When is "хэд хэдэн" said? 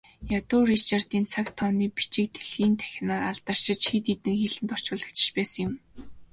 3.89-4.35